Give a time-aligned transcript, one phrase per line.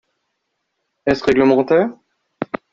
[1.05, 1.89] Est-ce réglementaire?